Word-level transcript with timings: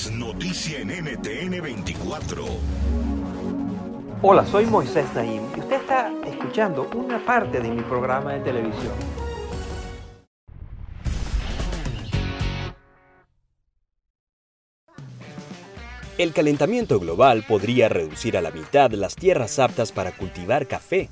Es 0.00 0.10
noticia 0.10 0.78
en 0.78 0.88
NTN 0.88 1.60
24. 1.60 2.44
Hola, 4.22 4.46
soy 4.46 4.64
Moisés 4.64 5.04
Naim 5.14 5.42
y 5.54 5.60
usted 5.60 5.76
está 5.76 6.10
escuchando 6.26 6.88
una 6.94 7.22
parte 7.22 7.60
de 7.60 7.68
mi 7.68 7.82
programa 7.82 8.32
de 8.32 8.40
televisión. 8.40 8.94
El 16.16 16.32
calentamiento 16.32 16.98
global 16.98 17.44
podría 17.46 17.90
reducir 17.90 18.38
a 18.38 18.40
la 18.40 18.52
mitad 18.52 18.90
las 18.92 19.16
tierras 19.16 19.58
aptas 19.58 19.92
para 19.92 20.12
cultivar 20.12 20.66
café. 20.66 21.10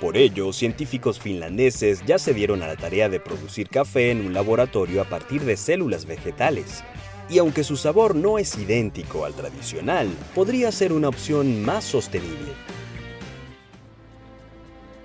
Por 0.00 0.16
ello, 0.16 0.54
científicos 0.54 1.20
finlandeses 1.20 2.02
ya 2.06 2.18
se 2.18 2.32
dieron 2.32 2.62
a 2.62 2.68
la 2.68 2.76
tarea 2.76 3.10
de 3.10 3.20
producir 3.20 3.68
café 3.68 4.12
en 4.12 4.24
un 4.24 4.32
laboratorio 4.32 5.02
a 5.02 5.04
partir 5.04 5.42
de 5.42 5.58
células 5.58 6.06
vegetales. 6.06 6.82
Y 7.30 7.38
aunque 7.38 7.62
su 7.62 7.76
sabor 7.76 8.16
no 8.16 8.38
es 8.38 8.58
idéntico 8.58 9.24
al 9.24 9.34
tradicional, 9.34 10.08
podría 10.34 10.72
ser 10.72 10.92
una 10.92 11.08
opción 11.08 11.62
más 11.62 11.84
sostenible. 11.84 12.52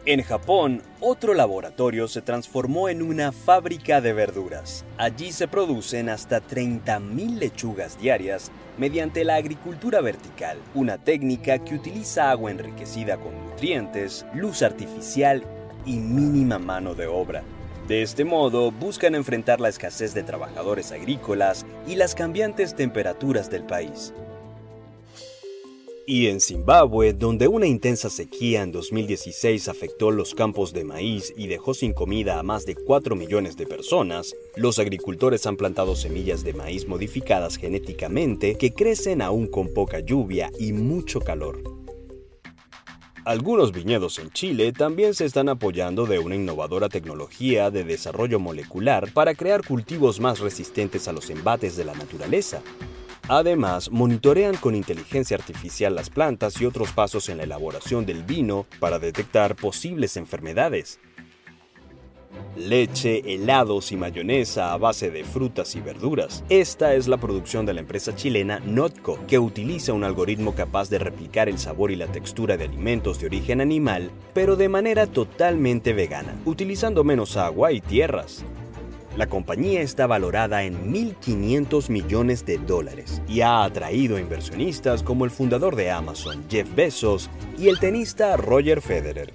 En 0.08 0.22
Japón, 0.22 0.82
otro 1.00 1.34
laboratorio 1.34 2.08
se 2.08 2.22
transformó 2.22 2.90
en 2.90 3.02
una 3.02 3.32
fábrica 3.32 4.02
de 4.02 4.14
verduras. 4.14 4.86
Allí 4.98 5.32
se 5.32 5.48
producen 5.48 6.10
hasta 6.10 6.42
30.000 6.42 7.40
lechugas 7.40 8.00
diarias 8.00 8.52
mediante 8.78 9.24
la 9.24 9.36
agricultura 9.36 10.02
vertical, 10.02 10.58
una 10.76 10.98
técnica 10.98 11.60
que 11.60 11.76
utiliza 11.76 12.30
agua 12.30 12.52
enriquecida 12.52 13.18
con 13.18 13.34
nutrientes, 13.46 14.26
luz 14.34 14.62
artificial 14.62 15.44
y 15.86 15.98
mínima 15.98 16.60
mano 16.60 16.94
de 16.94 17.08
obra. 17.08 17.44
De 17.88 18.02
este 18.02 18.26
modo, 18.26 18.72
buscan 18.72 19.14
enfrentar 19.14 19.62
la 19.62 19.70
escasez 19.70 20.16
de 20.16 20.24
trabajadores 20.24 20.92
agrícolas 20.92 21.68
y 21.88 21.96
las 21.96 22.16
cambiantes 22.16 22.76
temperaturas 22.76 23.52
del 23.52 23.64
país. 23.64 24.12
Y 26.08 26.28
en 26.28 26.40
Zimbabue, 26.40 27.14
donde 27.14 27.48
una 27.48 27.66
intensa 27.66 28.10
sequía 28.10 28.62
en 28.62 28.72
2016 28.72 29.68
afectó 29.68 30.12
los 30.12 30.36
campos 30.36 30.72
de 30.72 30.84
maíz 30.84 31.34
y 31.36 31.48
dejó 31.48 31.74
sin 31.74 31.94
comida 31.94 32.40
a 32.40 32.44
más 32.44 32.66
de 32.66 32.76
4 32.76 33.16
millones 33.16 33.58
de 33.58 33.66
personas, 33.66 34.36
los 34.56 34.78
agricultores 34.78 35.46
han 35.48 35.58
plantado 35.58 35.96
semillas 35.96 36.44
de 36.44 36.54
maíz 36.54 36.88
modificadas 36.88 37.58
genéticamente 37.58 38.56
que 38.56 38.74
crecen 38.74 39.22
aún 39.22 39.48
con 39.48 39.74
poca 39.74 40.00
lluvia 40.00 40.52
y 40.60 40.74
mucho 40.74 41.22
calor. 41.22 41.75
Algunos 43.26 43.72
viñedos 43.72 44.20
en 44.20 44.30
Chile 44.30 44.72
también 44.72 45.16
se 45.16 45.26
están 45.26 45.50
apoyando 45.50 46.06
de 46.06 46.20
una 46.20 46.36
innovadora 46.36 46.90
tecnología 46.90 47.72
de 47.72 47.84
desarrollo 47.84 48.40
molecular 48.40 49.12
para 49.14 49.34
crear 49.34 49.66
cultivos 49.66 50.20
más 50.20 50.42
resistentes 50.42 51.08
a 51.08 51.12
los 51.12 51.32
embates 51.32 51.76
de 51.76 51.86
la 51.86 51.96
naturaleza. 51.96 52.62
Además, 53.28 53.90
monitorean 53.90 54.56
con 54.58 54.76
inteligencia 54.76 55.36
artificial 55.36 55.96
las 55.96 56.12
plantas 56.12 56.62
y 56.62 56.68
otros 56.68 56.92
pasos 56.92 57.28
en 57.30 57.38
la 57.38 57.46
elaboración 57.46 58.06
del 58.06 58.22
vino 58.22 58.68
para 58.80 59.00
detectar 59.00 59.56
posibles 59.56 60.18
enfermedades. 60.18 61.00
Leche, 62.56 63.22
helados 63.26 63.92
y 63.92 63.98
mayonesa 63.98 64.74
a 64.74 64.78
base 64.78 65.12
de 65.12 65.24
frutas 65.24 65.76
y 65.76 65.82
verduras. 65.82 66.44
Esta 66.50 66.96
es 66.96 67.08
la 67.08 67.18
producción 67.18 67.66
de 67.66 67.74
la 67.74 67.82
empresa 67.82 68.16
chilena 68.16 68.60
Notco, 68.60 69.20
que 69.28 69.40
utiliza 69.40 69.94
un 69.94 70.04
algoritmo 70.04 70.56
capaz 70.56 70.90
de 70.90 71.00
replicar 71.00 71.50
el 71.50 71.60
sabor 71.60 71.92
y 71.92 71.96
la 71.96 72.08
textura 72.08 72.58
de 72.58 72.66
alimentos 72.66 73.20
de 73.20 73.28
origen 73.28 73.62
animal, 73.62 74.10
pero 74.34 74.56
de 74.56 74.70
manera 74.70 75.08
totalmente 75.08 75.94
vegana, 75.94 76.36
utilizando 76.46 77.04
menos 77.04 77.36
agua 77.38 77.72
y 77.72 77.82
tierras. 77.82 78.46
La 79.18 79.28
compañía 79.28 79.82
está 79.82 80.08
valorada 80.08 80.64
en 80.64 80.92
1.500 80.92 81.90
millones 81.90 82.46
de 82.46 82.58
dólares 82.58 83.22
y 83.30 83.40
ha 83.42 83.64
atraído 83.64 84.20
inversionistas 84.20 85.04
como 85.04 85.24
el 85.24 85.32
fundador 85.32 85.78
de 85.78 85.90
Amazon, 85.90 86.44
Jeff 86.50 86.68
Bezos, 86.76 87.30
y 87.58 87.70
el 87.70 87.80
tenista 87.80 88.36
Roger 88.36 88.82
Federer. 88.82 89.32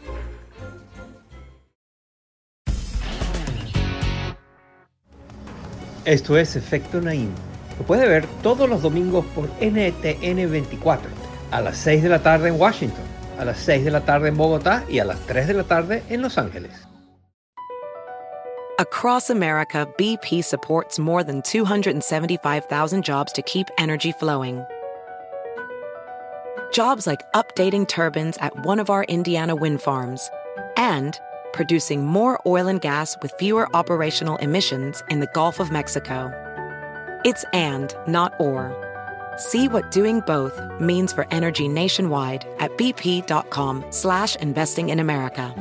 Esto 6.10 6.36
es 6.36 6.56
Efecto 6.56 7.00
Naim. 7.00 7.30
Lo 7.78 7.86
puede 7.86 8.08
ver 8.08 8.26
todos 8.42 8.68
los 8.68 8.82
domingos 8.82 9.24
por 9.26 9.48
NTN 9.60 10.50
24, 10.50 11.08
a 11.52 11.60
las 11.60 11.76
6 11.76 12.02
de 12.02 12.08
la 12.08 12.18
tarde 12.18 12.48
en 12.48 12.60
Washington, 12.60 13.04
a 13.38 13.44
las 13.44 13.58
6 13.58 13.84
de 13.84 13.92
la 13.92 14.00
tarde 14.00 14.30
en 14.30 14.36
Bogotá 14.36 14.82
y 14.88 14.98
a 14.98 15.04
las 15.04 15.20
3 15.26 15.46
de 15.46 15.54
la 15.54 15.62
tarde 15.62 16.02
en 16.08 16.20
Los 16.20 16.36
Ángeles. 16.36 16.72
Across 18.80 19.30
America, 19.30 19.86
BP 19.98 20.42
supports 20.42 20.98
more 20.98 21.22
than 21.22 21.42
275,000 21.42 23.04
jobs 23.04 23.32
to 23.32 23.42
keep 23.42 23.68
energy 23.78 24.10
flowing. 24.10 24.64
Jobs 26.72 27.06
like 27.06 27.20
updating 27.36 27.86
turbines 27.86 28.36
at 28.38 28.66
one 28.66 28.80
of 28.80 28.90
our 28.90 29.04
Indiana 29.04 29.54
wind 29.54 29.80
farms 29.80 30.28
and 30.76 31.20
producing 31.52 32.06
more 32.06 32.40
oil 32.46 32.66
and 32.68 32.80
gas 32.80 33.16
with 33.22 33.32
fewer 33.38 33.68
operational 33.74 34.36
emissions 34.38 35.02
in 35.10 35.20
the 35.20 35.28
Gulf 35.34 35.60
of 35.60 35.70
Mexico. 35.70 36.32
It's 37.24 37.44
and, 37.52 37.94
not 38.06 38.32
or. 38.38 38.72
See 39.36 39.68
what 39.68 39.90
doing 39.90 40.20
both 40.26 40.60
means 40.80 41.12
for 41.12 41.26
energy 41.30 41.68
nationwide 41.68 42.46
at 42.58 42.76
bp.com 42.76 43.84
slash 43.90 44.36
investing 44.36 44.90
in 44.90 45.00
America. 45.00 45.54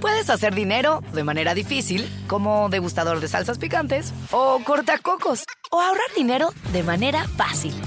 Puedes 0.00 0.28
hacer 0.30 0.54
dinero 0.54 1.02
de 1.12 1.24
manera 1.24 1.54
difícil, 1.54 2.08
como 2.28 2.68
degustador 2.68 3.20
de 3.20 3.28
salsas 3.28 3.58
picantes, 3.58 4.12
o 4.30 4.60
cortacocos, 4.64 5.44
o 5.70 5.80
ahorrar 5.80 6.14
dinero 6.14 6.50
de 6.72 6.82
manera 6.82 7.26
fácil 7.36 7.74